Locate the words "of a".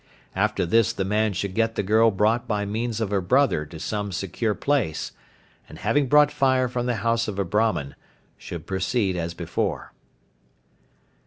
7.27-7.45